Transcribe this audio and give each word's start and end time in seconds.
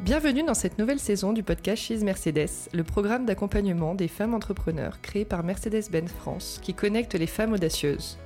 Bienvenue 0.00 0.42
dans 0.42 0.54
cette 0.54 0.78
nouvelle 0.78 0.98
saison 0.98 1.34
du 1.34 1.42
podcast 1.42 1.82
She's 1.82 2.02
Mercedes, 2.02 2.70
le 2.72 2.82
programme 2.82 3.26
d'accompagnement 3.26 3.94
des 3.94 4.08
femmes 4.08 4.32
entrepreneurs 4.32 5.02
créé 5.02 5.26
par 5.26 5.44
Mercedes-Benz 5.44 6.10
France 6.10 6.60
qui 6.62 6.72
connecte 6.72 7.14
les 7.14 7.26
femmes 7.26 7.52
audacieuses. 7.52 8.16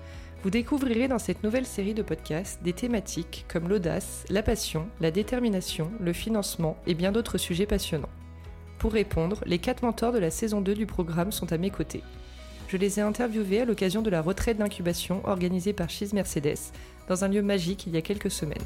Vous 0.45 0.51
découvrirez 0.51 1.09
dans 1.09 1.19
cette 1.19 1.43
nouvelle 1.43 1.67
série 1.67 1.95
de 1.95 2.03
podcasts 2.03 2.63
des 2.63 2.73
thématiques 2.73 3.47
comme 3.49 3.69
l'audace, 3.69 4.25
la 4.29 4.45
passion, 4.45 4.87
la 5.01 5.11
détermination, 5.11 5.91
le 5.99 6.13
financement 6.13 6.77
et 6.87 6.95
bien 6.95 7.11
d'autres 7.11 7.39
sujets 7.39 7.67
passionnants. 7.67 8.09
Pour 8.79 8.93
répondre, 8.93 9.43
les 9.47 9.59
quatre 9.59 9.83
mentors 9.83 10.13
de 10.13 10.19
la 10.19 10.31
saison 10.31 10.61
2 10.61 10.75
du 10.75 10.87
programme 10.87 11.33
sont 11.33 11.53
à 11.53 11.59
mes 11.59 11.71
côtés. 11.71 12.05
Je 12.73 12.79
les 12.79 12.99
ai 12.99 13.03
interviewés 13.03 13.61
à 13.61 13.65
l'occasion 13.67 14.01
de 14.01 14.09
la 14.09 14.23
retraite 14.23 14.57
d'incubation 14.57 15.21
organisée 15.25 15.75
par 15.75 15.91
She's 15.91 16.15
Mercedes 16.15 16.73
dans 17.07 17.23
un 17.23 17.29
lieu 17.29 17.43
magique 17.43 17.87
il 17.87 17.93
y 17.93 17.99
a 17.99 18.01
quelques 18.01 18.31
semaines. 18.31 18.65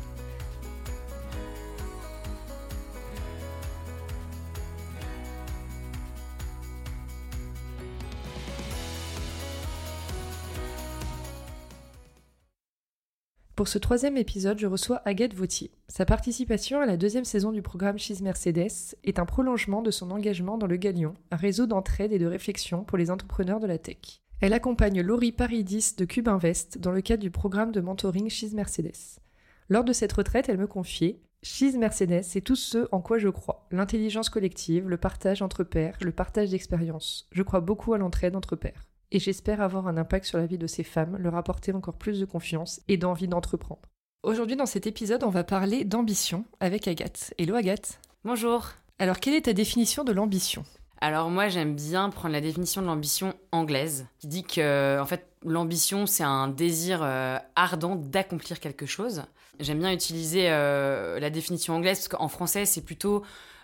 Pour 13.57 13.69
ce 13.69 13.79
troisième 13.79 14.19
épisode, 14.19 14.59
je 14.59 14.67
reçois 14.67 15.01
Agathe 15.07 15.33
Vautier. 15.33 15.71
Sa 15.89 16.05
participation 16.05 16.79
à 16.79 16.85
la 16.85 16.99
deuxième 16.99 17.25
saison 17.25 17.53
du 17.53 17.63
programme 17.63 17.99
She's 17.99 18.21
Mercedes 18.21 18.95
est 19.03 19.19
un 19.19 19.25
prolongement 19.25 19.81
de 19.81 19.91
son 19.91 20.11
engagement 20.11 20.59
dans 20.59 20.67
le 20.67 20.77
Galion, 20.77 21.15
un 21.31 21.37
réseau 21.37 21.65
d'entraide 21.65 22.13
et 22.13 22.19
de 22.19 22.27
réflexion 22.27 22.85
pour 22.85 22.99
les 22.99 23.11
entrepreneurs 23.11 23.59
de 23.59 23.67
la 23.67 23.79
tech. 23.79 24.21
Elle 24.43 24.53
accompagne 24.53 25.01
Laurie 25.01 25.33
Paridis 25.33 25.95
de 25.97 26.05
Cube 26.05 26.29
Invest 26.29 26.77
dans 26.77 26.93
le 26.93 27.01
cadre 27.01 27.23
du 27.23 27.31
programme 27.31 27.73
de 27.73 27.81
mentoring 27.81 28.29
She's 28.29 28.53
Mercedes. 28.53 29.23
Lors 29.71 29.85
de 29.85 29.95
cette 29.95 30.13
retraite, 30.13 30.51
elle 30.51 30.59
me 30.59 30.67
confiait 30.67 31.23
She's 31.43 31.77
Mercedes, 31.77 32.25
c'est 32.25 32.43
tout 32.43 32.57
ce 32.57 32.87
en 32.93 33.01
quoi 33.01 33.17
je 33.17 33.31
crois. 33.31 33.67
L'intelligence 33.71 34.29
collective, 34.29 34.87
le 34.87 34.99
partage 34.99 35.41
entre 35.41 35.65
pairs, 35.65 35.97
le 36.03 36.13
partage 36.13 36.51
d'expériences. 36.51 37.27
Je 37.33 37.43
crois 37.43 37.61
beaucoup 37.61 37.95
à 37.95 37.99
l'entraide 37.99 38.37
entre 38.37 38.55
pairs 38.55 38.86
et 39.13 39.19
j'espère 39.19 39.61
avoir 39.61 39.89
un 39.89 39.97
impact 39.97 40.27
sur 40.27 40.39
la 40.39 40.47
vie 40.47 40.59
de 40.59 40.67
ces 40.67 40.83
femmes, 40.85 41.17
leur 41.19 41.37
apporter 41.37 41.73
encore 41.73 41.97
plus 41.97 42.21
de 42.21 42.25
confiance 42.25 42.81
et 42.89 42.97
d'envie 42.97 43.29
d'entreprendre. 43.29 43.83
Aujourd'hui 44.23 44.57
dans 44.57 44.67
cet 44.67 44.87
épisode, 44.87 45.23
on 45.23 45.31
va 45.31 45.45
parler 45.45 45.85
d'ambition 45.85 46.45
avec 46.61 46.89
Agathe. 46.89 47.33
Hello 47.39 47.55
Agathe. 47.55 48.01
Bonjour. 48.25 48.71
Alors 48.99 49.21
quelle 49.21 49.35
est 49.35 49.43
ta 49.43 49.53
définition 49.53 50.03
de 50.03 50.13
l'ambition? 50.13 50.65
Alors 51.01 51.31
moi 51.31 51.49
j'aime 51.49 51.75
bien 51.75 52.09
prendre 52.11 52.33
la 52.33 52.41
définition 52.41 52.81
de 52.81 52.87
l'ambition 52.87 53.35
anglaise 53.53 54.07
qui 54.19 54.29
dit 54.29 54.43
que 54.43 54.99
en 54.99 55.05
fait 55.05 55.29
l'ambition 55.45 56.07
c'est 56.07 56.25
un 56.25 56.49
désir 56.49 57.01
euh, 57.03 57.39
ardent 57.55 57.97
d'accomplir 57.97 58.59
quelque 58.59 58.87
chose. 58.87 59.23
J'aime 59.61 59.79
bien 59.79 59.93
utiliser 59.93 60.51
euh, 60.51 61.21
la 61.21 61.31
définition 61.31 61.75
anglaise 61.75 61.99
parce 61.99 62.09
qu'en 62.09 62.29
français 62.29 62.65
c'est 62.65 62.81
plutôt 62.81 63.23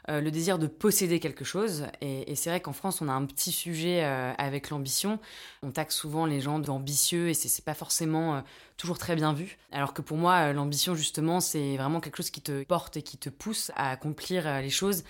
euh, 0.08 0.20
le 0.20 0.31
désir 0.31 0.58
de 0.58 0.67
posséder 0.67 1.20
quelque 1.20 1.45
chose. 1.45 1.86
Et, 2.00 2.34
c'est 2.34 2.50
vrai 2.50 2.61
qu'en 2.61 2.72
France, 2.72 3.00
on 3.00 3.08
a 3.08 3.12
un 3.12 3.25
petit 3.25 3.53
sujet 3.53 4.03
euh, 4.03 4.33
avec 4.36 4.70
l'ambition. 4.70 5.20
On 5.62 5.70
taxe 5.70 5.97
souvent 5.97 6.27
les 6.27 6.41
gens 6.41 6.59
d'ambitieux 6.59 7.28
et 7.28 7.34
c'est 7.34 7.64
pas 7.64 7.75
forcément 7.75 8.36
euh, 8.36 8.41
toujours 8.77 8.98
très 8.98 9.14
bien 9.14 9.33
vu. 9.33 9.59
Alors 9.70 9.94
que 9.94 10.03
pour 10.03 10.17
moi, 10.17 10.53
l'ambition, 10.53 10.94
justement, 10.94 11.41
c'est 11.41 11.77
vraiment 11.77 12.00
quelque 12.00 12.17
chose 12.17 12.31
qui 12.31 12.41
te 12.41 12.64
porte 12.64 12.97
et 12.97 13.03
qui 13.03 13.17
te 13.17 13.28
pousse 13.28 13.70
à 13.77 13.91
accomplir 13.91 14.61
les 14.61 14.70
choses 14.70 15.05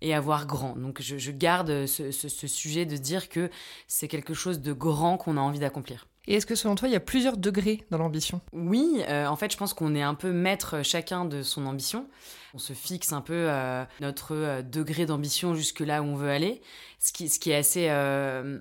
et 0.00 0.14
à 0.14 0.20
voir 0.20 0.46
grand. 0.46 0.74
Donc 0.76 1.02
je, 1.02 1.30
garde 1.30 1.84
ce, 1.86 2.10
ce 2.10 2.46
sujet 2.46 2.86
de 2.86 2.96
dire 2.96 3.28
que 3.28 3.50
c'est 3.86 4.08
quelque 4.08 4.32
chose 4.32 4.60
de 4.60 4.72
grand 4.72 5.18
qu'on 5.18 5.36
a 5.36 5.40
envie 5.40 5.58
d'accomplir. 5.58 6.06
Et 6.26 6.34
est-ce 6.34 6.46
que 6.46 6.54
selon 6.54 6.74
toi, 6.74 6.88
il 6.88 6.92
y 6.92 6.96
a 6.96 7.00
plusieurs 7.00 7.36
degrés 7.36 7.84
dans 7.90 7.98
l'ambition? 7.98 8.40
Oui, 8.52 9.02
euh, 9.08 9.26
en 9.26 9.36
fait, 9.36 9.50
je 9.50 9.56
pense 9.56 9.72
qu'on 9.72 9.94
est 9.94 10.02
un 10.02 10.14
peu 10.14 10.32
maître 10.32 10.82
chacun 10.84 11.24
de 11.24 11.42
son 11.42 11.66
ambition. 11.66 12.06
On 12.52 12.58
se 12.58 12.72
fixe 12.74 13.12
un 13.12 13.22
peu 13.22 13.32
euh, 13.48 13.84
notre 14.00 14.34
euh, 14.34 14.62
degré 14.62 15.06
d'ambition 15.06 15.54
jusque 15.54 15.80
là 15.80 16.02
où 16.02 16.04
on 16.04 16.16
veut 16.16 16.30
aller. 16.30 16.60
Ce 16.98 17.12
qui, 17.12 17.50
est 17.50 17.56
assez 17.56 17.88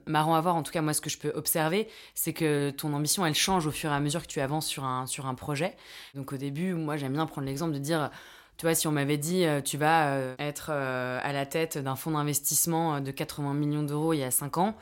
marrant 0.06 0.36
à 0.36 0.42
voir, 0.42 0.56
en 0.56 0.64
tout 0.64 0.72
cas 0.72 0.82
moi, 0.82 0.94
ce 0.94 1.02
que 1.02 1.10
je 1.10 1.18
peux 1.18 1.32
observer, 1.36 1.90
c'est 2.16 2.32
que 2.32 2.70
ton 2.70 2.94
ambition, 2.94 3.26
elle 3.26 3.36
change 3.36 3.68
au 3.68 3.72
fur 3.72 3.92
et 3.92 3.94
à 3.94 4.00
mesure 4.00 4.22
que 4.22 4.28
tu 4.28 4.40
avances 4.40 4.66
sur 4.66 4.86
un, 4.86 5.06
sur 5.08 5.26
un 5.26 5.36
projet. 5.36 5.76
Donc 6.16 6.32
au 6.32 6.38
début, 6.38 6.74
moi, 6.74 6.96
j'aime 6.96 7.14
bien 7.14 7.26
prendre 7.26 7.48
l'exemple 7.48 7.74
de 7.74 7.80
dire... 7.80 8.10
Tu 8.56 8.66
vois, 8.66 8.76
si 8.76 8.88
on 8.88 8.92
m'avait 8.92 9.18
dit 9.18 9.46
tu 9.64 9.78
vas 9.78 10.18
être 10.38 10.70
à 10.72 11.34
la 11.34 11.46
tête 11.46 11.78
d'un 11.78 11.96
fonds 11.96 12.12
d'investissement 12.12 13.00
de 13.00 13.12
80 13.12 13.54
millions 13.54 13.84
d'euros 13.84 14.14
il 14.14 14.20
y 14.20 14.24
a 14.24 14.32
5 14.32 14.58
ans, 14.58 14.76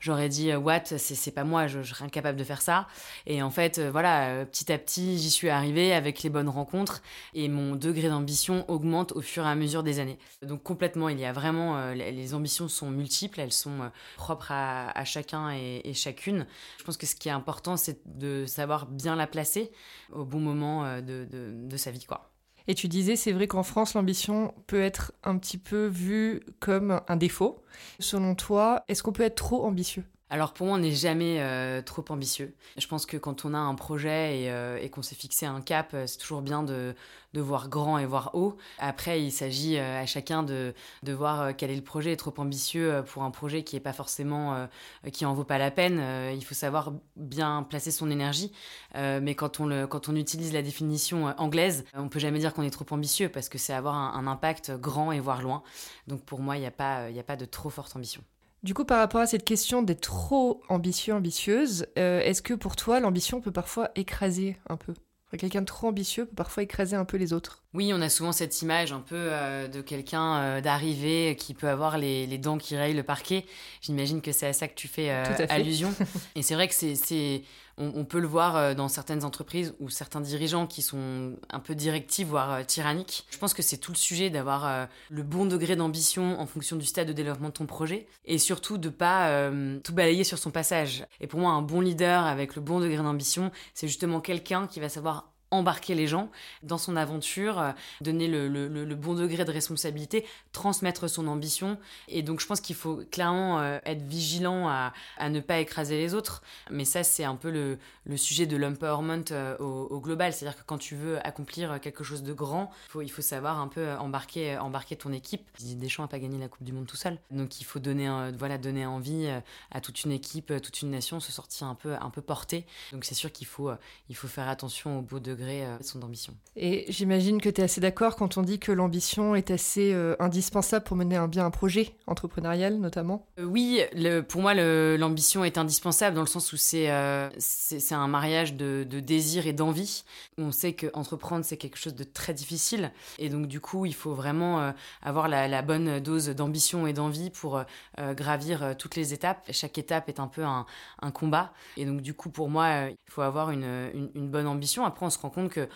j'aurais 0.00 0.28
dit 0.28 0.50
euh, 0.50 0.58
what 0.58 0.84
c'est 0.84 1.30
pas 1.30 1.44
moi 1.44 1.66
je, 1.66 1.82
serais 1.82 2.04
incapable 2.04 2.38
de 2.38 2.44
faire 2.44 2.62
ça. 2.62 2.88
Et 3.26 3.42
en 3.42 3.50
fait 3.50 3.78
euh, 3.78 3.90
voilà 3.90 4.28
euh, 4.30 4.44
petit 4.44 4.72
à 4.72 4.78
petit 4.78 5.18
j'y 5.18 5.30
suis 5.30 5.48
arrivée 5.48 5.92
avec 5.92 6.22
les 6.22 6.30
bonnes 6.30 6.48
rencontres 6.48 7.02
et 7.34 7.48
mon 7.48 7.76
degré 7.76 8.08
d'ambition 8.08 8.68
augmente 8.68 9.12
au 9.12 9.20
fur 9.20 9.44
et 9.44 9.48
à 9.48 9.54
mesure 9.54 9.82
des 9.82 10.00
années. 10.00 10.18
Donc 10.42 10.62
complètement 10.62 11.08
il 11.08 11.20
y 11.20 11.24
a 11.24 11.32
vraiment 11.32 11.92
les 11.92 12.34
ambitions 12.34 12.68
sont 12.68 12.90
multiples 12.90 13.40
elles 13.40 13.52
sont 13.52 13.90
propres 14.16 14.52
à, 14.52 15.04
chacun 15.04 15.52
et, 15.52 15.82
et, 15.84 15.94
chacune. 15.94 16.46
Je 16.78 16.84
pense 16.84 16.96
que 16.96 17.06
ce 17.06 17.14
qui 17.14 17.28
est 17.28 17.32
important 17.32 17.76
c'est 17.76 18.00
de 18.06 18.46
savoir 18.46 18.86
bien 18.86 19.16
la 19.16 19.26
placer 19.26 19.70
au 20.12 20.24
bon 20.24 20.40
moment 20.40 21.00
de, 21.00 21.26
de, 21.30 21.52
de 21.52 21.76
sa 21.76 21.90
vie 21.90 22.04
quoi 22.04 22.30
et 22.68 22.74
tu 22.74 22.88
disais, 22.88 23.16
c'est 23.16 23.32
vrai 23.32 23.46
qu'en 23.46 23.62
France, 23.62 23.94
l'ambition 23.94 24.54
peut 24.66 24.80
être 24.80 25.12
un 25.24 25.38
petit 25.38 25.58
peu 25.58 25.86
vue 25.86 26.40
comme 26.60 27.00
un 27.08 27.16
défaut. 27.16 27.62
Selon 27.98 28.34
toi, 28.34 28.84
est-ce 28.88 29.02
qu'on 29.02 29.12
peut 29.12 29.22
être 29.22 29.36
trop 29.36 29.64
ambitieux? 29.64 30.04
Alors 30.32 30.52
pour 30.52 30.68
moi, 30.68 30.76
on 30.76 30.78
n'est 30.78 30.92
jamais 30.92 31.40
euh, 31.40 31.82
trop 31.82 32.04
ambitieux. 32.08 32.54
Je 32.78 32.86
pense 32.86 33.04
que 33.04 33.16
quand 33.16 33.44
on 33.44 33.52
a 33.52 33.58
un 33.58 33.74
projet 33.74 34.42
et, 34.42 34.50
euh, 34.50 34.88
qu'on 34.88 35.02
s'est 35.02 35.16
fixé 35.16 35.44
un 35.44 35.60
cap, 35.60 35.90
euh, 35.92 36.06
c'est 36.06 36.18
toujours 36.18 36.40
bien 36.40 36.62
de, 36.62 36.94
voir 37.34 37.68
grand 37.68 37.98
et 37.98 38.06
voir 38.06 38.30
haut. 38.34 38.56
Après, 38.78 39.20
il 39.20 39.32
s'agit 39.32 39.78
à 39.78 40.06
chacun 40.06 40.44
de, 40.44 40.72
voir 41.08 41.56
quel 41.56 41.70
est 41.70 41.76
le 41.76 41.82
projet. 41.82 42.16
trop 42.16 42.32
ambitieux 42.38 43.02
pour 43.08 43.24
un 43.24 43.30
projet 43.30 43.64
qui 43.64 43.76
est 43.76 43.80
pas 43.80 43.92
forcément, 43.92 44.68
qui 45.12 45.24
en 45.24 45.32
vaut 45.32 45.44
pas 45.44 45.58
la 45.58 45.70
peine. 45.70 46.02
il 46.34 46.44
faut 46.44 46.54
savoir 46.54 46.92
bien 47.16 47.62
placer 47.62 47.92
son 47.92 48.10
énergie. 48.10 48.52
mais 48.94 49.34
quand 49.36 49.60
on, 49.60 49.86
quand 49.86 50.08
on 50.08 50.16
utilise 50.16 50.52
la 50.52 50.62
définition 50.62 51.26
anglaise, 51.38 51.84
on 51.94 52.08
peut 52.08 52.18
jamais 52.18 52.40
dire 52.40 52.52
qu'on 52.52 52.64
est 52.64 52.70
trop 52.70 52.86
ambitieux 52.90 53.28
parce 53.28 53.48
que 53.48 53.58
c'est 53.58 53.74
avoir 53.74 53.94
un, 53.94 54.26
impact 54.26 54.72
grand 54.72 55.12
et 55.12 55.20
voir 55.20 55.40
loin. 55.40 55.62
Donc 56.08 56.24
pour 56.24 56.40
moi, 56.40 56.56
il 56.56 56.60
n'y 56.60 56.66
a, 56.66 56.70
a 56.70 57.22
pas 57.22 57.36
de 57.36 57.44
trop 57.44 57.70
forte 57.70 57.94
ambition. 57.94 58.22
Du 58.62 58.74
coup, 58.74 58.84
par 58.84 58.98
rapport 58.98 59.22
à 59.22 59.26
cette 59.26 59.44
question 59.44 59.82
d'être 59.82 60.02
trop 60.02 60.62
ambitieux, 60.68 61.14
ambitieuse, 61.14 61.86
euh, 61.98 62.20
est-ce 62.20 62.42
que 62.42 62.52
pour 62.52 62.76
toi, 62.76 63.00
l'ambition 63.00 63.40
peut 63.40 63.52
parfois 63.52 63.90
écraser 63.94 64.58
un 64.68 64.76
peu? 64.76 64.94
Quelqu'un 65.38 65.60
de 65.60 65.66
trop 65.66 65.88
ambitieux 65.88 66.26
peut 66.26 66.34
parfois 66.34 66.62
écraser 66.62 66.96
un 66.96 67.04
peu 67.04 67.16
les 67.16 67.32
autres? 67.32 67.64
Oui, 67.72 67.92
on 67.94 68.00
a 68.02 68.08
souvent 68.08 68.32
cette 68.32 68.62
image 68.62 68.92
un 68.92 69.00
peu 69.00 69.14
euh, 69.16 69.68
de 69.68 69.80
quelqu'un 69.80 70.36
euh, 70.36 70.60
d'arrivé 70.60 71.36
qui 71.36 71.54
peut 71.54 71.68
avoir 71.68 71.98
les, 71.98 72.26
les, 72.26 72.38
dents 72.38 72.58
qui 72.58 72.76
rayent 72.76 72.94
le 72.94 73.04
parquet. 73.04 73.46
J'imagine 73.80 74.20
que 74.20 74.32
c'est 74.32 74.48
à 74.48 74.52
ça 74.52 74.66
que 74.66 74.74
tu 74.74 74.88
fais, 74.88 75.10
allusion. 75.48 75.94
Et 76.34 76.42
c'est 76.42 76.54
vrai 76.54 76.66
que 76.66 76.74
c'est 76.74 77.42
on, 77.80 78.04
peut 78.04 78.20
le 78.20 78.26
voir 78.26 78.56
euh, 78.56 78.74
dans 78.74 78.88
certaines 78.88 79.24
entreprises 79.24 79.74
ou 79.80 79.88
certains 79.88 80.20
dirigeants 80.20 80.66
qui 80.66 80.82
sont 80.82 81.36
un 81.48 81.60
peu 81.60 81.74
directifs, 81.74 82.26
voire 82.26 82.52
euh, 82.52 82.62
tyranniques. 82.62 83.26
Je 83.30 83.38
pense 83.38 83.54
que 83.54 83.62
c'est 83.62 83.78
tout 83.78 83.92
le 83.92 83.96
sujet 83.96 84.30
d'avoir 84.30 84.66
euh, 84.66 84.86
le 85.08 85.22
bon 85.22 85.46
degré 85.46 85.76
d'ambition 85.76 86.38
en 86.40 86.46
fonction 86.46 86.76
du 86.76 86.84
stade 86.84 87.08
de 87.08 87.12
développement 87.12 87.48
de 87.48 87.54
ton 87.54 87.66
projet 87.66 88.06
et 88.24 88.38
surtout 88.38 88.78
de 88.78 88.88
pas 88.88 89.50
tout 89.82 89.92
balayer 89.92 90.24
sur 90.24 90.38
son 90.38 90.50
passage. 90.50 91.04
Et 91.20 91.26
pour 91.26 91.40
moi, 91.40 91.52
un 91.52 91.62
bon 91.62 91.80
leader 91.80 92.24
avec 92.24 92.54
le 92.54 92.62
bon 92.62 92.80
degré 92.80 92.96
d'ambition, 92.96 93.50
c'est 93.74 93.88
justement 93.88 94.20
quelqu'un 94.20 94.66
qui 94.66 94.80
va 94.80 94.88
savoir 94.88 95.29
embarquer 95.50 95.94
les 95.94 96.06
gens 96.06 96.30
dans 96.62 96.78
son 96.78 96.96
aventure, 96.96 97.58
euh, 97.58 97.72
donner 98.00 98.28
le, 98.28 98.94
bon 98.94 99.14
degré 99.14 99.44
de 99.44 99.50
responsabilité, 99.50 100.24
transmettre 100.52 101.08
son 101.08 101.26
ambition. 101.26 101.78
Et 102.08 102.22
donc 102.22 102.40
je 102.40 102.46
pense 102.46 102.60
qu'il 102.60 102.76
faut 102.76 103.02
clairement 103.10 103.60
euh, 103.60 103.78
être 103.84 104.02
vigilant 104.02 104.68
à, 104.68 104.92
ne 105.28 105.40
pas 105.40 105.58
écraser 105.58 105.96
les 105.96 106.14
autres. 106.14 106.42
Mais 106.70 106.84
ça, 106.84 107.02
c'est 107.02 107.24
un 107.24 107.36
peu 107.36 107.50
le, 107.50 107.78
sujet 108.16 108.46
de 108.46 108.56
l'empowerment 108.56 109.24
euh, 109.30 109.56
au, 109.58 109.86
au, 109.90 110.00
global. 110.00 110.32
C'est-à-dire 110.32 110.58
que 110.58 110.64
quand 110.66 110.78
tu 110.78 110.94
veux 110.94 111.24
accomplir 111.26 111.80
quelque 111.80 112.04
chose 112.04 112.22
de 112.22 112.32
grand, 112.32 112.70
il 113.00 113.10
faut 113.10 113.22
savoir 113.22 113.60
un 113.60 113.68
peu 113.68 113.92
embarquer, 113.94 114.58
embarquer 114.58 114.96
ton 114.96 115.12
équipe. 115.12 115.48
Deschamps 115.60 116.02
n'a 116.02 116.08
pas 116.08 116.18
gagné 116.18 116.38
la 116.38 116.48
Coupe 116.48 116.64
du 116.64 116.72
Monde 116.72 116.86
tout 116.86 116.96
seul. 116.96 117.18
Donc 117.30 117.60
il 117.60 117.64
faut 117.64 117.78
donner, 117.78 118.30
voilà, 118.38 118.58
donner 118.58 118.86
envie 118.86 119.28
à 119.70 119.80
toute 119.80 120.04
une 120.04 120.12
équipe, 120.12 120.52
toute 120.60 120.82
une 120.82 120.90
nation, 120.90 121.20
se 121.20 121.32
sortir 121.32 121.66
un 121.66 121.74
peu, 121.74 121.94
un 121.94 122.10
peu 122.10 122.22
portée. 122.22 122.66
Donc 122.92 123.04
c'est 123.04 123.14
sûr 123.14 123.32
qu'il 123.32 123.46
faut, 123.46 123.70
il 124.08 124.16
faut 124.16 124.28
faire 124.28 124.48
attention 124.48 124.98
au 124.98 125.02
beau 125.02 125.18
degré 125.18 125.39
degré 125.40 125.64
de 125.78 125.84
son 125.84 126.02
ambition. 126.02 126.34
Et 126.56 126.84
j'imagine 126.88 127.40
que 127.40 127.48
tu 127.48 127.60
es 127.60 127.64
assez 127.64 127.80
d'accord 127.80 128.16
quand 128.16 128.36
on 128.36 128.42
dit 128.42 128.58
que 128.58 128.72
l'ambition 128.72 129.34
est 129.34 129.50
assez 129.50 129.94
indispensable 130.18 130.84
pour 130.84 130.96
mener 130.96 131.16
un 131.16 131.28
bien 131.28 131.46
un 131.46 131.50
projet 131.50 131.94
entrepreneurial 132.06 132.76
notamment 132.76 133.26
Oui, 133.38 133.80
le, 133.94 134.20
pour 134.20 134.42
moi 134.42 134.54
l'ambition 134.54 135.44
est 135.44 135.58
indispensable 135.58 136.14
dans 136.14 136.22
le 136.22 136.26
sens 136.26 136.52
où 136.52 136.56
c'est 136.56 136.90
c'est 137.38 137.94
un 137.94 138.08
mariage 138.08 138.54
de, 138.54 138.86
de 138.88 139.00
désir 139.00 139.46
et 139.46 139.52
d'envie. 139.52 140.04
On 140.38 140.52
sait 140.52 140.74
qu'entreprendre 140.74 141.44
c'est 141.44 141.56
quelque 141.56 141.78
chose 141.78 141.94
de 141.94 142.04
très 142.04 142.34
difficile 142.34 142.92
et 143.18 143.28
donc 143.28 143.46
du 143.46 143.60
coup 143.60 143.86
il 143.86 143.94
faut 143.94 144.14
vraiment 144.14 144.72
avoir 145.02 145.28
la, 145.28 145.48
la 145.48 145.62
bonne 145.62 146.00
dose 146.00 146.28
d'ambition 146.28 146.86
et 146.86 146.92
d'envie 146.92 147.30
pour 147.30 147.62
gravir 147.98 148.76
toutes 148.76 148.96
les 148.96 149.14
étapes. 149.14 149.46
Chaque 149.50 149.78
étape 149.78 150.08
est 150.08 150.20
un 150.20 150.28
peu 150.28 150.44
un, 150.44 150.66
un 151.00 151.10
combat 151.10 151.52
et 151.76 151.84
donc 151.86 152.02
du 152.02 152.14
coup 152.14 152.30
pour 152.30 152.50
moi 152.50 152.90
il 152.90 153.12
faut 153.12 153.22
avoir 153.22 153.50
une, 153.50 154.10
une, 154.14 154.30
bonne 154.30 154.46
ambition. 154.46 154.84
Après, 154.84 155.04
on 155.04 155.10
se 155.10 155.18
rend 155.18 155.29
compte 155.30 155.50
que 155.50 155.68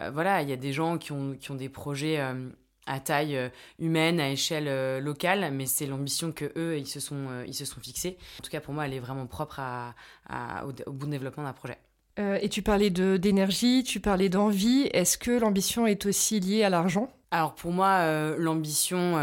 euh, 0.00 0.10
voilà, 0.10 0.42
il 0.42 0.48
y 0.48 0.52
a 0.52 0.56
des 0.56 0.72
gens 0.72 0.98
qui 0.98 1.12
ont, 1.12 1.34
qui 1.34 1.50
ont 1.50 1.54
des 1.54 1.68
projets 1.68 2.20
euh, 2.20 2.48
à 2.86 3.00
taille 3.00 3.36
euh, 3.36 3.48
humaine, 3.78 4.20
à 4.20 4.30
échelle 4.30 5.02
locale, 5.02 5.50
mais 5.52 5.66
c'est 5.66 5.86
l'ambition 5.86 6.32
que 6.32 6.52
eux 6.56 6.78
ils 6.78 6.86
se 6.86 7.00
sont 7.00 7.42
ils 7.46 7.54
se 7.54 7.64
sont 7.64 7.80
fixés. 7.80 8.16
En 8.40 8.42
tout 8.42 8.50
cas, 8.50 8.60
pour 8.60 8.74
moi, 8.74 8.86
elle 8.86 8.94
est 8.94 9.00
vraiment 9.00 9.26
propre 9.26 9.60
à, 9.60 9.94
au, 10.86 10.92
bon 10.92 11.08
développement 11.08 11.44
d'un 11.44 11.52
projet. 11.52 11.78
et 12.18 12.48
tu 12.48 12.62
parlais 12.62 12.90
d'énergie, 12.90 13.82
tu 13.84 14.00
parlais 14.00 14.28
d'envie. 14.28 14.88
Est-ce 14.92 15.18
que 15.18 15.30
l'ambition 15.30 15.86
est 15.86 16.06
aussi 16.06 16.40
liée 16.40 16.64
à 16.64 16.70
l'argent? 16.70 17.10
Alors 17.30 17.54
pour 17.54 17.72
moi, 17.72 18.36
l'ambition 18.36 19.18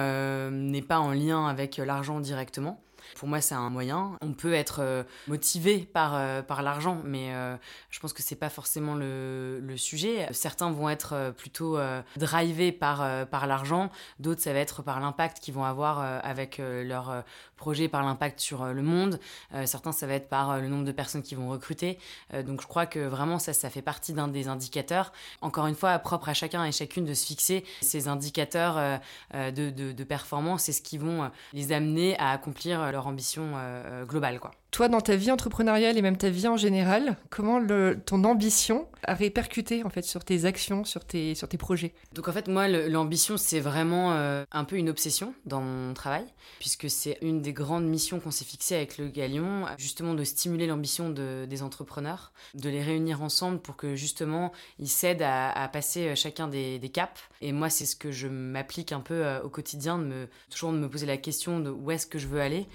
n'est 0.51 0.81
pas 0.81 0.99
en 0.99 1.11
lien 1.11 1.47
avec 1.47 1.77
l'argent 1.77 2.19
directement. 2.19 2.81
Pour 3.15 3.27
moi, 3.27 3.41
c'est 3.41 3.55
un 3.55 3.69
moyen. 3.69 4.17
On 4.21 4.33
peut 4.33 4.53
être 4.53 4.79
euh, 4.79 5.03
motivé 5.27 5.79
par, 5.79 6.15
euh, 6.15 6.41
par 6.41 6.61
l'argent, 6.61 7.01
mais 7.03 7.33
euh, 7.33 7.55
je 7.89 7.99
pense 7.99 8.13
que 8.13 8.21
c'est 8.21 8.35
pas 8.35 8.49
forcément 8.49 8.95
le, 8.95 9.61
sujet. 9.77 10.27
Certains 10.31 10.71
vont 10.71 10.89
être 10.89 11.33
plutôt 11.37 11.77
drivés 12.15 12.71
par, 12.71 13.27
par 13.27 13.45
l'argent, 13.45 13.91
d'autres, 14.19 14.41
ça 14.41 14.53
va 14.53 14.59
être 14.59 14.83
par 14.83 15.01
l'impact 15.01 15.39
qu'ils 15.39 15.53
vont 15.53 15.65
avoir 15.65 15.99
avec 15.99 16.59
leur 16.59 17.23
projet, 17.57 17.89
par 17.89 18.03
l'impact 18.03 18.39
sur 18.39 18.65
le 18.65 18.81
monde. 18.81 19.19
certains, 19.65 19.91
ça 19.91 20.07
va 20.07 20.13
être 20.13 20.29
par 20.29 20.61
le 20.61 20.69
nombre 20.69 20.85
de 20.85 20.93
personnes 20.93 21.23
qu'ils 21.23 21.37
vont 21.37 21.49
recruter. 21.49 21.99
donc, 22.45 22.61
je 22.61 22.67
crois 22.67 22.85
que 22.85 22.99
vraiment, 22.99 23.37
ça, 23.37 23.51
ça 23.51 23.69
fait 23.69 23.81
partie 23.81 24.13
d'un 24.13 24.29
des 24.29 24.47
indicateurs. 24.47 25.11
Encore 25.41 25.67
une 25.67 25.75
fois, 25.75 25.99
propre 25.99 26.29
à 26.29 26.33
chacun 26.33 26.63
et 26.63 26.71
chacune 26.71 27.03
de 27.03 27.13
se 27.13 27.25
fixer 27.25 27.65
ces 27.81 28.07
indicateurs 28.07 28.99
de, 29.33 29.69
de, 29.69 29.91
de 29.91 30.03
performance 30.05 30.25
c'est 30.57 30.71
ce 30.71 30.81
qui 30.81 30.97
vont 30.97 31.29
les 31.53 31.71
amener 31.71 32.17
à 32.17 32.31
accomplir 32.31 32.91
leur 32.95 33.07
ambition 33.07 33.51
euh, 33.55 34.05
globale. 34.05 34.39
Quoi. 34.39 34.51
Toi, 34.75 34.89
dans 34.89 34.99
ta 34.99 35.15
vie 35.15 35.31
entrepreneuriale 35.31 35.97
et 35.97 36.01
même 36.01 36.17
ta 36.17 36.29
vie 36.29 36.49
en 36.49 36.57
général, 36.57 37.15
comment 37.29 37.65
ton 38.05 38.25
ambition 38.25 38.89
a 39.03 39.13
répercuté 39.13 39.85
en 39.85 39.89
fait 39.89 40.01
sur 40.01 40.25
tes 40.25 40.43
actions, 40.43 40.83
sur 40.83 41.05
tes, 41.05 41.33
sur 41.33 41.47
tes 41.47 41.57
projets? 41.57 41.93
Donc 42.13 42.27
en 42.27 42.33
fait, 42.33 42.49
moi, 42.49 42.67
l'ambition, 42.67 43.37
c'est 43.37 43.61
vraiment 43.61 44.11
euh, 44.11 44.43
un 44.51 44.65
peu 44.65 44.75
une 44.75 44.89
obsession 44.89 45.33
dans 45.45 45.61
mon 45.61 45.93
travail, 45.93 46.25
puisque 46.59 46.89
c'est 46.89 47.17
une 47.21 47.41
des 47.41 47.53
grandes 47.53 47.85
missions 47.85 48.19
qu'on 48.19 48.31
s'est 48.31 48.43
fixées 48.43 48.75
avec 48.75 48.97
le 48.97 49.07
Galion, 49.07 49.65
justement 49.77 50.13
de 50.13 50.25
stimuler 50.25 50.67
l'ambition 50.67 51.09
de, 51.09 51.45
des 51.49 51.63
entrepreneurs, 51.63 52.33
de 52.53 52.67
les 52.67 52.83
réunir 52.83 53.21
ensemble 53.21 53.59
pour 53.59 53.77
que 53.77 53.95
justement 53.95 54.51
ils 54.79 54.89
s'aident 54.89 55.23
à, 55.23 55.69
passer 55.71 56.09
euh, 56.09 56.15
chacun 56.15 56.49
des, 56.49 56.79
des, 56.79 56.89
caps. 56.89 57.21
Et 57.39 57.53
moi, 57.53 57.69
c'est 57.69 57.85
ce 57.85 57.95
que 57.95 58.11
je 58.11 58.27
m'applique 58.27 58.91
un 58.91 58.99
peu 58.99 59.25
euh, 59.25 59.41
au 59.41 59.47
quotidien, 59.47 59.97
de 59.97 60.03
me, 60.03 60.27
toujours 60.49 60.73
de 60.73 60.79
me 60.79 60.89
poser 60.89 61.05
la 61.05 61.15
question 61.15 61.61
de 61.61 61.69
où 61.69 61.91
est-ce 61.91 62.07
que 62.07 62.19
je 62.19 62.27
veux 62.27 62.41
aller, 62.41 62.67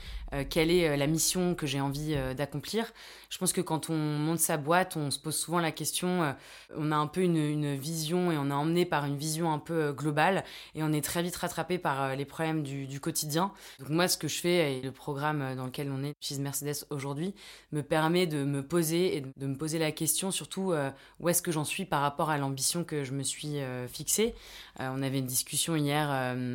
quelle 0.48 0.70
est 0.70 0.96
la 0.96 1.08
mission 1.08 1.56
que 1.56 1.66
j'ai 1.66 1.80
envie 1.80 1.89
euh, 1.98 2.34
d'accomplir. 2.34 2.92
Je 3.28 3.38
pense 3.38 3.52
que 3.52 3.60
quand 3.60 3.90
on 3.90 3.96
monte 3.96 4.38
sa 4.38 4.56
boîte, 4.56 4.96
on 4.96 5.10
se 5.10 5.18
pose 5.18 5.36
souvent 5.36 5.58
la 5.58 5.72
question, 5.72 6.22
euh, 6.22 6.32
on 6.76 6.92
a 6.92 6.96
un 6.96 7.06
peu 7.06 7.22
une, 7.22 7.76
vision 7.76 8.32
et 8.32 8.38
on 8.38 8.50
est 8.50 8.54
emmené 8.54 8.84
par 8.84 9.04
une 9.04 9.16
vision 9.16 9.52
un 9.52 9.58
peu 9.58 9.74
euh, 9.74 9.92
globale 9.92 10.44
et 10.74 10.82
on 10.82 10.92
est 10.92 11.04
très 11.04 11.22
vite 11.22 11.36
rattrapé 11.36 11.78
par 11.78 12.16
les 12.16 12.24
problèmes 12.24 12.62
du, 12.62 13.00
quotidien. 13.00 13.52
Donc 13.78 13.88
moi, 13.88 14.08
ce 14.08 14.18
que 14.18 14.28
je 14.28 14.40
fais 14.40 14.78
et 14.78 14.82
le 14.82 14.92
programme 14.92 15.54
dans 15.56 15.66
lequel 15.66 15.90
on 15.90 16.02
est 16.02 16.14
chez 16.20 16.36
Mercedes 16.38 16.84
aujourd'hui 16.90 17.34
me 17.72 17.82
permet 17.82 18.26
de 18.26 18.44
me 18.44 18.62
poser 18.62 19.16
et 19.16 19.20
de 19.20 19.46
me 19.46 19.56
poser 19.56 19.78
la 19.78 19.92
question 19.92 20.30
surtout 20.30 20.74
où 21.18 21.28
est-ce 21.28 21.40
que 21.40 21.52
j'en 21.52 21.64
suis 21.64 21.84
par 21.84 22.02
rapport 22.02 22.30
à 22.30 22.36
l'ambition 22.36 22.84
que 22.84 23.04
je 23.04 23.12
me 23.12 23.22
suis 23.22 23.56
fixée. 23.88 24.34
on 24.78 25.02
avait 25.02 25.20
une 25.20 25.26
discussion 25.26 25.76
hier 25.76 26.10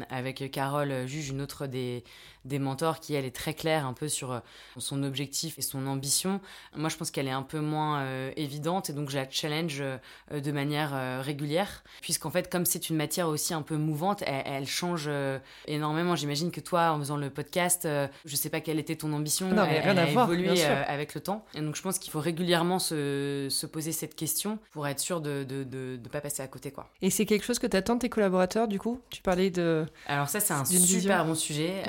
avec 0.09 0.51
Carole 0.51 1.07
Juge, 1.07 1.29
une 1.29 1.41
autre 1.41 1.65
des 1.65 2.03
des 2.45 2.59
mentors 2.59 2.99
qui, 2.99 3.13
elle, 3.15 3.25
est 3.25 3.35
très 3.35 3.53
claire 3.53 3.85
un 3.85 3.93
peu 3.93 4.07
sur 4.07 4.31
euh, 4.31 4.39
son 4.77 5.03
objectif 5.03 5.57
et 5.57 5.61
son 5.61 5.87
ambition. 5.87 6.39
Moi, 6.75 6.89
je 6.89 6.95
pense 6.95 7.11
qu'elle 7.11 7.27
est 7.27 7.31
un 7.31 7.41
peu 7.41 7.59
moins 7.59 8.01
euh, 8.01 8.31
évidente 8.37 8.89
et 8.89 8.93
donc 8.93 9.09
je 9.09 9.17
la 9.17 9.29
challenge 9.29 9.81
euh, 9.81 9.97
de 10.31 10.51
manière 10.51 11.23
régulière. 11.23 11.83
Puisqu'en 12.01 12.29
fait, 12.29 12.51
comme 12.51 12.65
c'est 12.65 12.89
une 12.89 12.95
matière 12.95 13.27
aussi 13.27 13.53
un 13.53 13.61
peu 13.61 13.75
mouvante, 13.75 14.23
elle, 14.25 14.67
change 14.67 15.09
énormément. 15.67 16.15
J'imagine 16.15 16.51
que 16.51 16.59
toi, 16.59 16.91
en 16.91 16.99
faisant 16.99 17.17
le 17.17 17.29
podcast, 17.29 17.87
je 18.25 18.35
sais 18.35 18.49
pas 18.49 18.61
quelle 18.61 18.79
était 18.79 18.95
ton 18.95 19.11
ambition, 19.13 19.49
non, 19.49 19.65
mais 19.65 19.75
elle, 19.75 19.83
rien 19.83 19.97
a 19.97 20.03
à 20.03 20.05
voir, 20.05 20.31
évolué 20.31 20.63
avec 20.63 21.15
le 21.15 21.21
temps. 21.21 21.45
Et 21.55 21.61
donc, 21.61 21.75
je 21.75 21.81
pense 21.81 21.97
qu'il 21.97 22.11
faut 22.11 22.19
régulièrement 22.19 22.79
se, 22.79 23.47
se, 23.49 23.65
poser 23.65 23.91
cette 23.91 24.15
question 24.15 24.59
pour 24.71 24.87
être 24.87 24.99
sûr 24.99 25.21
de 25.21 25.45
ne 25.49 25.63
de, 25.63 25.97
de, 25.97 26.09
pas 26.09 26.21
passer 26.21 26.43
à 26.43 26.47
côté. 26.47 26.71
Quoi. 26.71 26.89
Et 27.01 27.09
c'est 27.09 27.25
quelque 27.25 27.43
chose 27.43 27.59
que 27.59 27.67
tu 27.67 27.75
attends 27.77 27.95
de 27.95 27.99
tes 27.99 28.09
collaborateurs, 28.09 28.67
du 28.67 28.79
coup? 28.79 28.99
Tu 29.09 29.21
parlais 29.21 29.49
de. 29.49 29.85
Alors, 30.07 30.29
ça, 30.29 30.39
c'est 30.39 30.53
un 30.53 30.65
super 30.65 31.25
bon 31.25 31.35
sujet 31.35 31.83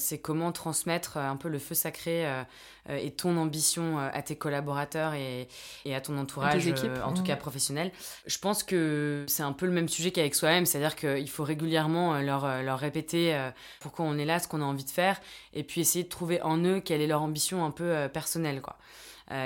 c'est 0.00 0.18
comment 0.18 0.52
transmettre 0.52 1.16
euh, 1.16 1.28
un 1.28 1.36
peu 1.36 1.48
le 1.48 1.58
feu 1.58 1.74
sacré 1.74 2.26
euh, 2.26 2.42
euh, 2.88 2.96
et 2.96 3.10
ton 3.10 3.36
ambition 3.36 3.98
à 3.98 4.22
tes 4.22 4.36
collaborateurs 4.36 5.14
et, 5.14 5.48
à 5.94 6.00
ton 6.00 6.16
entourage, 6.18 6.66
en 7.04 7.12
tout 7.12 7.22
cas 7.22 7.36
professionnel. 7.36 7.92
Je 8.26 8.38
pense 8.38 8.62
que 8.62 9.24
c'est 9.28 9.42
un 9.42 9.52
peu 9.52 9.66
le 9.66 9.72
même 9.72 9.88
sujet 9.88 10.10
qu'avec 10.10 10.34
soi-même, 10.34 10.66
c'est-à-dire 10.66 10.96
qu'il 10.96 11.28
faut 11.28 11.44
régulièrement 11.44 12.20
leur, 12.20 12.62
leur 12.62 12.78
répéter 12.78 13.38
pourquoi 13.80 14.06
on 14.06 14.16
est 14.18 14.24
là, 14.24 14.38
ce 14.38 14.48
qu'on 14.48 14.62
a 14.62 14.64
envie 14.64 14.84
de 14.84 14.90
faire, 14.90 15.20
et 15.52 15.62
puis 15.62 15.82
essayer 15.82 16.04
de 16.04 16.08
trouver 16.08 16.40
en 16.42 16.58
eux 16.64 16.80
quelle 16.80 17.00
est 17.00 17.06
leur 17.06 17.22
ambition 17.22 17.64
un 17.64 17.70
peu 17.70 18.08
personnelle. 18.12 18.62
quoi. 18.62 18.76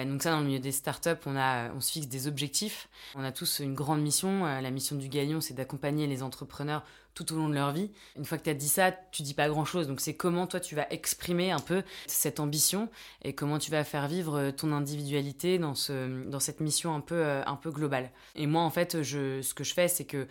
donc 0.05 0.23
ça, 0.23 0.31
dans 0.31 0.41
le 0.41 0.47
milieu 0.47 0.61
des 0.61 0.73
startups, 0.73 1.11
on, 1.27 1.37
a, 1.37 1.73
on 1.73 1.81
se 1.81 1.93
fixe 1.93 2.07
des 2.07 2.29
objectifs. 2.29 2.89
On 3.15 3.25
a 3.25 3.33
tous 3.33 3.59
une 3.59 3.75
grande 3.75 4.01
mission. 4.01 4.45
la 4.45 4.71
mission 4.71 4.97
du 4.97 5.09
Galion, 5.09 5.41
c'est 5.41 5.55
d'accompagner 5.55 6.07
les 6.07 6.23
entrepreneurs 6.23 6.85
tout 7.15 7.33
au 7.33 7.37
long 7.37 7.49
de 7.49 7.55
leur 7.55 7.73
vie. 7.73 7.91
Une 8.17 8.25
fois 8.25 8.39
que 8.39 8.45
tu 8.45 8.51
as 8.51 8.55
dit 8.55 8.69
ça, 8.69 8.93
tu 9.11 9.23
dis 9.23 9.35
pas 9.35 9.49
grand-chose. 9.49 9.87
Donc 9.87 10.01
c'est 10.01 10.15
comment 10.15 10.47
toi 10.47 10.61
tu 10.61 10.75
vas 10.75 10.87
exprimer 10.91 11.51
un 11.51 11.61
peu 11.61 11.83
cette 12.07 12.41
ambition 12.41 12.89
et 13.23 13.35
comment 13.35 13.59
tu 13.59 13.71
vas 13.71 13.85
faire 13.85 14.09
vivre 14.09 14.51
ton 14.51 14.73
individualité 14.73 15.59
dans, 15.59 15.75
ce, 15.75 16.25
dans 16.29 16.41
cette 16.41 16.61
mission 16.61 16.95
un 16.95 17.01
peu, 17.01 17.15
euh, 17.15 17.43
un 17.47 17.57
peu 17.57 17.71
globale. 17.71 18.11
Et 18.35 18.47
moi 18.47 18.63
en 18.63 18.71
fait, 18.71 19.03
je, 19.03 19.43
ce 19.43 19.55
que 19.55 19.65
je 19.65 19.75
fais, 19.75 19.89
c'est 19.89 20.05
que 20.05 20.27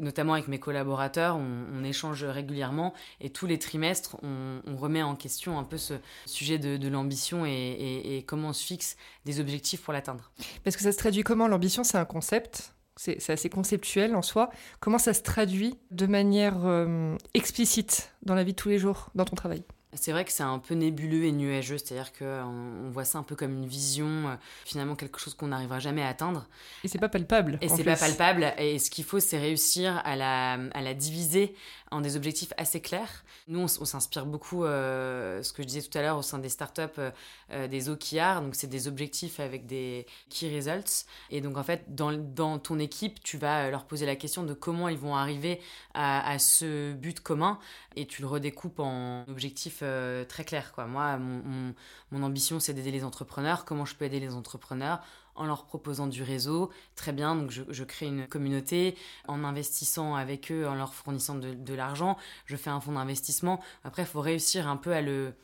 notamment 0.00 0.34
avec 0.34 0.48
mes 0.48 0.58
collaborateurs, 0.58 1.36
on, 1.36 1.84
échange 1.84 2.24
régulièrement 2.24 2.94
et 3.20 3.28
tous 3.28 3.46
les 3.46 3.58
trimestres, 3.58 4.16
on, 4.22 4.60
remet 4.74 5.02
en 5.02 5.16
question 5.16 5.58
un 5.58 5.64
peu 5.64 5.76
ce 5.76 5.94
sujet 6.24 6.58
de, 6.58 6.88
l'ambition 6.88 7.44
et 7.44 8.24
comment 8.26 8.48
on 8.48 8.52
se 8.54 8.64
fixe 8.64 8.96
des 9.24 9.40
objectifs 9.40 9.82
pour 9.82 9.92
l'atteindre. 9.92 10.30
Parce 10.62 10.76
que 10.76 10.82
ça 10.82 10.92
se 10.92 10.98
traduit 10.98 11.22
comment 11.22 11.48
L'ambition, 11.48 11.84
c'est 11.84 11.98
un 11.98 12.04
concept? 12.04 12.74
C'est 12.96 13.30
assez 13.30 13.50
conceptuel 13.50 14.14
en 14.14 14.22
soi. 14.22 14.50
Comment 14.80 14.98
ça 14.98 15.14
se 15.14 15.22
traduit 15.22 15.78
de 15.90 16.06
manière 16.06 16.64
euh, 16.64 17.16
explicite 17.34 18.12
dans 18.22 18.34
la 18.34 18.44
vie 18.44 18.52
de 18.52 18.56
tous 18.56 18.68
les 18.68 18.78
jours, 18.78 19.10
dans 19.14 19.24
ton 19.24 19.36
travail? 19.36 19.64
C'est 19.96 20.10
vrai 20.10 20.24
que 20.24 20.32
c'est 20.32 20.42
un 20.42 20.58
peu 20.58 20.74
nébuleux 20.74 21.24
et 21.24 21.32
nuageux, 21.32 21.78
c'est-à-dire 21.78 22.12
qu'on 22.12 22.84
on 22.86 22.90
voit 22.90 23.04
ça 23.04 23.18
un 23.18 23.22
peu 23.22 23.36
comme 23.36 23.52
une 23.52 23.66
vision, 23.66 24.28
euh, 24.28 24.34
finalement 24.64 24.96
quelque 24.96 25.20
chose 25.20 25.34
qu'on 25.34 25.48
n'arrivera 25.48 25.78
jamais 25.78 26.02
à 26.02 26.08
atteindre. 26.08 26.46
Et 26.82 26.88
c'est 26.88 26.98
pas 26.98 27.08
palpable. 27.08 27.58
Et 27.60 27.68
c'est 27.68 27.84
pas 27.84 27.96
palpable. 27.96 28.52
Et 28.58 28.78
ce 28.80 28.90
qu'il 28.90 29.04
faut, 29.04 29.20
c'est 29.20 29.38
réussir 29.38 30.00
à 30.04 30.16
la, 30.16 30.54
à 30.54 30.82
la 30.82 30.94
diviser 30.94 31.54
en 31.94 32.00
des 32.00 32.16
objectifs 32.16 32.52
assez 32.56 32.80
clairs. 32.80 33.24
Nous, 33.46 33.60
on, 33.60 33.68
s'inspire 33.68 34.26
beaucoup, 34.26 34.64
euh, 34.64 35.42
ce 35.42 35.52
que 35.52 35.62
je 35.62 35.68
disais 35.68 35.82
tout 35.82 35.96
à 35.96 36.02
l'heure, 36.02 36.18
au 36.18 36.22
sein 36.22 36.38
des 36.38 36.48
startups, 36.48 36.82
euh, 36.98 37.10
euh, 37.52 37.68
des 37.68 37.88
OKR. 37.88 38.40
Donc, 38.42 38.54
c'est 38.56 38.66
des 38.66 38.88
objectifs 38.88 39.38
avec 39.38 39.66
des 39.66 40.06
key 40.28 40.54
results. 40.54 41.06
Et 41.30 41.40
donc, 41.40 41.56
en 41.56 41.62
fait, 41.62 41.94
dans, 41.94 42.58
ton 42.58 42.78
équipe, 42.78 43.22
tu 43.22 43.38
vas 43.38 43.70
leur 43.70 43.84
poser 43.84 44.06
la 44.06 44.16
question 44.16 44.42
de 44.42 44.54
comment 44.54 44.88
ils 44.88 44.98
vont 44.98 45.14
arriver 45.14 45.60
à, 45.94 46.38
ce 46.38 46.92
but 46.92 47.20
commun. 47.20 47.58
Et 47.96 48.06
tu 48.06 48.22
le 48.22 48.28
redécoupes 48.28 48.80
en 48.80 49.24
objectifs 49.28 49.82
très 50.28 50.44
clairs. 50.44 50.72
Quoi. 50.72 50.86
Moi, 50.86 51.18
mon 51.18 52.22
ambition, 52.22 52.58
c'est 52.58 52.74
d'aider 52.74 52.90
les 52.90 53.04
entrepreneurs. 53.04 53.64
Comment 53.64 53.84
je 53.84 53.94
peux 53.94 54.04
aider 54.04 54.20
les 54.20 54.34
entrepreneurs 54.34 55.00
en 55.34 55.44
leur 55.46 55.64
proposant 55.64 56.06
du 56.06 56.22
réseau. 56.22 56.70
Très 56.96 57.12
bien, 57.12 57.34
donc 57.34 57.50
je, 57.50 57.84
crée 57.84 58.06
une 58.06 58.26
communauté 58.26 58.96
en 59.28 59.44
investissant 59.44 60.14
avec 60.14 60.50
eux, 60.52 60.66
en 60.66 60.74
leur 60.74 60.94
fournissant 60.94 61.34
de, 61.34 61.74
l'argent. 61.74 62.16
Je 62.46 62.56
fais 62.56 62.70
un 62.70 62.80
fonds 62.80 62.92
d'investissement. 62.92 63.60
Après, 63.84 64.02
il 64.02 64.08
faut 64.08 64.20
réussir 64.20 64.68
un 64.68 64.76
peu 64.76 64.92
à 64.92 65.00
le, 65.00 65.34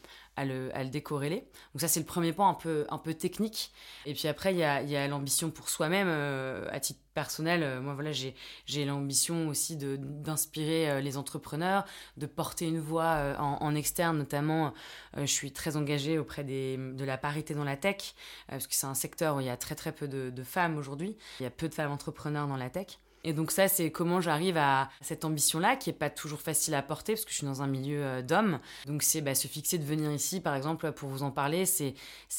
à 0.40 0.44
le, 0.46 0.74
à 0.74 0.82
le 0.82 0.90
décorréler. 0.90 1.44
Donc 1.74 1.82
ça, 1.82 1.88
c'est 1.88 2.00
le 2.00 2.06
premier 2.06 2.32
point 2.32 2.48
un 2.48 2.54
peu, 2.54 2.86
un 2.88 2.98
peu 2.98 3.12
technique. 3.12 3.72
Et 4.06 4.14
puis 4.14 4.26
après, 4.26 4.54
il 4.54 4.58
y 4.58 4.64
a, 4.64 4.76
a 4.76 5.08
l'ambition 5.08 5.50
pour 5.50 5.68
soi-même, 5.68 6.08
euh, 6.08 6.66
à 6.72 6.80
titre 6.80 7.00
personnel. 7.12 7.62
Euh, 7.62 7.80
moi, 7.82 7.92
voilà, 7.92 8.10
j'ai, 8.12 8.34
l'ambition 8.84 9.48
aussi 9.48 9.76
d'inspirer 9.76 10.90
euh, 10.90 11.00
les 11.00 11.18
entrepreneurs, 11.18 11.84
de 12.16 12.24
porter 12.24 12.66
une 12.66 12.80
voix 12.80 13.36
en, 13.38 13.58
en, 13.60 13.74
externe, 13.74 14.16
notamment. 14.16 14.72
je 15.16 15.26
suis 15.26 15.52
très 15.52 15.76
engagée 15.76 16.18
auprès 16.18 16.42
des, 16.42 16.76
de 16.78 17.04
la 17.04 17.18
parité 17.18 17.54
dans 17.54 17.64
la 17.64 17.76
tech, 17.76 18.14
parce 18.48 18.66
que 18.66 18.74
c'est 18.74 18.86
un 18.86 18.94
secteur 18.94 19.36
où 19.36 19.40
il 19.40 19.46
y 19.46 19.50
a 19.50 19.56
très 19.56 19.74
très 19.74 19.92
peu 19.92 20.08
de, 20.08 20.30
de 20.30 20.42
femmes 20.42 20.78
aujourd'hui. 20.78 21.16
Il 21.38 21.42
y 21.42 21.46
a 21.46 21.50
peu 21.50 21.68
de 21.68 21.74
femmes 21.74 21.92
entrepreneurs 21.92 22.46
dans 22.46 22.56
la 22.56 22.70
tech. 22.70 22.98
Et 23.24 23.32
donc 23.32 23.50
ça, 23.50 23.68
c'est 23.68 23.90
comment 23.90 24.20
j'arrive 24.20 24.56
à 24.56 24.88
cette 25.00 25.24
ambition-là, 25.24 25.76
qui 25.76 25.90
est 25.90 25.94
pas 25.94 26.10
toujours 26.10 26.40
facile 26.40 26.74
à 26.74 26.82
porter, 26.82 27.14
parce 27.14 27.24
que 27.24 27.30
je 27.30 27.36
suis 27.36 27.46
dans 27.46 27.62
un 27.62 27.66
milieu 27.66 28.02
euh, 28.02 28.22
d'hommes. 28.22 28.60
Donc 28.86 29.02
c'est 29.02 29.20
bah, 29.20 29.34
se 29.34 29.46
fixer 29.46 29.78
de 29.78 29.84
venir 29.84 30.10
ici, 30.10 30.40
par 30.40 30.54
exemple, 30.54 30.90
pour 30.92 31.08
vous 31.10 31.22
en 31.22 31.30
parler, 31.30 31.66
c'est 31.66 31.94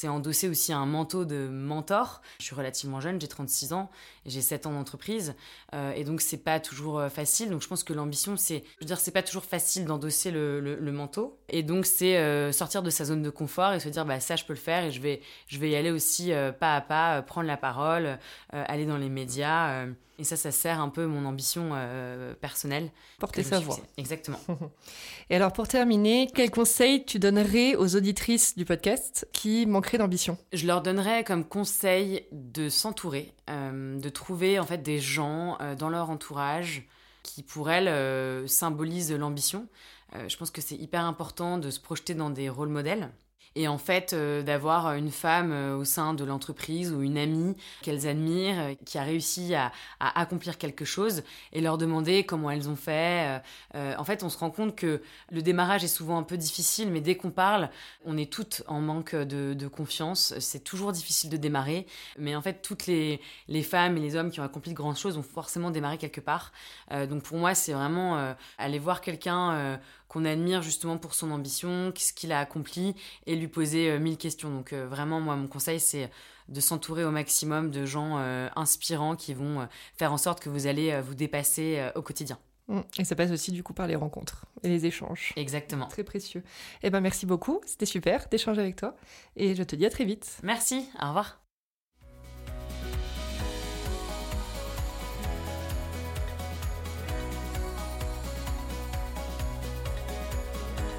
endosser 0.08 0.48
aussi 0.48 0.72
un 0.72 0.86
manteau 0.86 1.24
de 1.24 1.48
mentor. 1.48 2.20
Je 2.38 2.46
suis 2.46 2.54
relativement 2.54 3.00
jeune, 3.00 3.20
j'ai 3.20 3.28
36 3.28 3.72
ans, 3.72 3.90
j'ai 4.26 4.40
7 4.40 4.66
ans 4.66 4.72
d'entreprise, 4.72 5.34
euh, 5.74 5.92
et 5.92 6.04
donc 6.04 6.20
c'est 6.20 6.42
pas 6.42 6.58
toujours 6.58 6.98
euh, 6.98 7.08
facile. 7.08 7.50
Donc 7.50 7.62
je 7.62 7.68
pense 7.68 7.84
que 7.84 7.92
l'ambition, 7.92 8.36
c'est, 8.36 8.64
je 8.76 8.80
veux 8.80 8.86
dire, 8.86 8.98
c'est 8.98 9.12
pas 9.12 9.22
toujours 9.22 9.44
facile 9.44 9.84
d'endosser 9.84 10.30
le, 10.30 10.60
le, 10.60 10.92
manteau. 10.92 11.38
Et 11.48 11.62
donc 11.62 11.86
c'est 11.86 12.52
sortir 12.52 12.82
de 12.82 12.90
sa 12.90 13.04
zone 13.04 13.22
de 13.22 13.30
confort 13.30 13.72
et 13.72 13.80
se 13.80 13.88
dire, 13.88 14.04
bah 14.04 14.20
ça, 14.20 14.36
je 14.36 14.44
peux 14.44 14.52
le 14.52 14.58
faire, 14.58 14.84
et 14.84 14.90
je 14.90 15.00
vais, 15.00 15.20
je 15.46 15.58
vais 15.58 15.70
y 15.70 15.76
aller 15.76 15.90
aussi 15.90 16.32
pas 16.58 16.76
à 16.76 16.80
pas, 16.80 17.22
prendre 17.22 17.46
la 17.46 17.56
parole, 17.56 18.18
aller 18.50 18.84
dans 18.84 18.98
les 18.98 19.08
médias. 19.08 19.86
Et 20.18 20.24
ça, 20.24 20.36
ça 20.36 20.50
sert 20.50 20.80
un 20.80 20.88
peu 20.88 21.06
mon 21.06 21.24
ambition 21.24 21.70
euh, 21.72 22.34
personnelle. 22.34 22.90
Porter 23.18 23.42
sa 23.42 23.60
voix. 23.60 23.78
Exactement. 23.96 24.38
Et 25.30 25.36
alors, 25.36 25.52
pour 25.52 25.68
terminer, 25.68 26.28
quel 26.34 26.50
conseil 26.50 27.04
tu 27.04 27.18
donnerais 27.18 27.76
aux 27.76 27.96
auditrices 27.96 28.56
du 28.56 28.64
podcast 28.64 29.26
qui 29.32 29.66
manqueraient 29.66 29.98
d'ambition? 29.98 30.36
Je 30.52 30.66
leur 30.66 30.82
donnerais 30.82 31.24
comme 31.24 31.44
conseil 31.44 32.26
de 32.30 32.68
s'entourer, 32.68 33.32
euh, 33.48 33.98
de 33.98 34.08
trouver 34.10 34.58
en 34.58 34.66
fait 34.66 34.78
des 34.78 35.00
gens 35.00 35.56
euh, 35.60 35.74
dans 35.74 35.88
leur 35.88 36.10
entourage 36.10 36.86
qui, 37.22 37.42
pour 37.42 37.70
elles, 37.70 38.48
symbolisent 38.48 39.12
l'ambition. 39.12 39.68
je 40.26 40.36
pense 40.36 40.50
que 40.50 40.60
c'est 40.60 40.74
hyper 40.74 41.04
important 41.04 41.56
de 41.56 41.70
se 41.70 41.78
projeter 41.78 42.14
dans 42.14 42.30
des 42.30 42.48
rôles 42.48 42.68
modèles. 42.68 43.12
Et 43.54 43.68
en 43.68 43.78
fait, 43.78 44.12
euh, 44.12 44.42
d'avoir 44.42 44.94
une 44.94 45.10
femme 45.10 45.52
euh, 45.52 45.76
au 45.76 45.84
sein 45.84 46.14
de 46.14 46.24
l'entreprise 46.24 46.90
ou 46.92 47.02
une 47.02 47.18
amie 47.18 47.54
qu'elles 47.82 48.06
admirent, 48.06 48.58
euh, 48.60 48.74
qui 48.86 48.96
a 48.96 49.02
réussi 49.02 49.54
à, 49.54 49.72
accomplir 50.00 50.56
quelque 50.56 50.84
chose, 50.84 51.22
et 51.52 51.60
leur 51.60 51.76
demander 51.76 52.24
comment 52.24 52.50
elles 52.50 52.68
ont 52.68 52.76
fait. 52.76 53.40
en 53.74 54.04
fait, 54.04 54.22
on 54.22 54.28
se 54.28 54.38
rend 54.38 54.50
compte 54.50 54.74
que 54.74 55.00
le 55.30 55.42
démarrage 55.42 55.84
est 55.84 55.88
souvent 55.88 56.18
un 56.18 56.22
peu 56.22 56.36
difficile, 56.36 56.90
mais 56.90 57.00
dès 57.00 57.16
qu'on 57.16 57.30
parle, 57.30 57.70
on 58.04 58.16
est 58.16 58.30
toutes 58.30 58.62
en 58.66 58.80
manque 58.80 59.14
de, 59.14 59.68
confiance. 59.68 60.34
C'est 60.38 60.64
toujours 60.64 60.92
difficile 60.92 61.30
de 61.30 61.36
démarrer, 61.36 61.86
mais 62.18 62.34
en 62.34 62.42
fait, 62.42 62.62
toutes 62.62 62.86
les, 62.86 63.20
les, 63.48 63.62
femmes 63.62 63.96
et 63.96 64.00
les 64.00 64.16
hommes 64.16 64.30
qui 64.30 64.40
ont 64.40 64.44
accompli 64.44 64.72
de 64.72 64.76
grandes 64.76 64.98
choses 64.98 65.16
ont 65.16 65.22
forcément 65.22 65.70
démarré 65.70 65.98
quelque 65.98 66.20
part. 66.20 66.52
donc 66.90 67.22
pour 67.22 67.38
moi, 67.38 67.54
c'est 67.54 67.72
vraiment 67.72 68.34
aller 68.58 68.78
voir 68.78 69.00
quelqu'un 69.00 69.78
qu'on 70.12 70.26
admire 70.26 70.60
justement 70.60 70.98
pour 70.98 71.14
son 71.14 71.30
ambition, 71.30 71.90
ce 71.96 72.12
qu'il 72.12 72.32
a 72.32 72.38
accompli, 72.38 72.94
et 73.26 73.34
lui 73.34 73.48
poser 73.48 73.90
euh, 73.90 73.98
mille 73.98 74.18
questions. 74.18 74.50
Donc 74.50 74.74
euh, 74.74 74.86
vraiment, 74.86 75.20
moi, 75.20 75.36
mon 75.36 75.46
conseil, 75.46 75.80
c'est 75.80 76.10
de 76.48 76.60
s'entourer 76.60 77.04
au 77.04 77.10
maximum 77.10 77.70
de 77.70 77.86
gens 77.86 78.18
euh, 78.18 78.48
inspirants 78.54 79.16
qui 79.16 79.32
vont 79.32 79.66
faire 79.96 80.12
en 80.12 80.18
sorte 80.18 80.40
que 80.40 80.50
vous 80.50 80.66
allez 80.66 81.00
vous 81.00 81.14
dépasser 81.14 81.90
au 81.94 82.02
quotidien. 82.02 82.38
Mmh. 82.68 82.80
Et 82.98 83.04
ça 83.04 83.16
passe 83.16 83.30
aussi 83.30 83.52
du 83.52 83.62
coup 83.62 83.72
par 83.72 83.86
les 83.86 83.96
rencontres 83.96 84.44
et 84.62 84.68
les 84.68 84.84
échanges. 84.84 85.32
Exactement. 85.36 85.86
Très 85.86 86.04
précieux. 86.04 86.42
Eh 86.82 86.90
ben 86.90 87.00
merci 87.00 87.26
beaucoup, 87.26 87.60
c'était 87.64 87.86
super 87.86 88.28
d'échanger 88.28 88.60
avec 88.60 88.76
toi 88.76 88.96
et 89.36 89.54
je 89.54 89.62
te 89.62 89.76
dis 89.76 89.86
à 89.86 89.90
très 89.90 90.04
vite. 90.04 90.38
Merci, 90.42 90.88
au 91.00 91.06
revoir. 91.06 91.41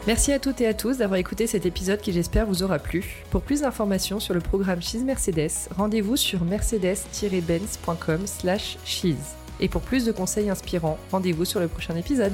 Merci 0.06 0.34
à 0.34 0.40
toutes 0.40 0.60
et 0.60 0.68
à 0.68 0.74
tous 0.74 0.98
d'avoir 0.98 1.18
écouté 1.18 1.48
cet 1.48 1.66
épisode 1.66 2.02
qui 2.02 2.12
j'espère 2.12 2.46
vous 2.46 2.62
aura 2.62 2.78
plu. 2.78 3.24
Pour 3.32 3.42
plus 3.42 3.62
d'informations 3.62 4.20
sur 4.20 4.34
le 4.34 4.42
programme 4.42 4.82
Cheese 4.82 5.06
Mercedes, 5.06 5.70
rendez-vous 5.78 6.18
sur 6.18 6.44
mercedes-benz.com 6.44 8.28
slash 8.28 8.78
cheese. 8.84 9.16
Et 9.62 9.70
pour 9.70 9.82
plus 9.82 10.04
de 10.04 10.12
conseils 10.12 10.50
inspirants, 10.50 10.98
rendez-vous 11.10 11.46
sur 11.46 11.62
le 11.62 11.70
prochain 11.70 11.96
épisode. 11.96 12.34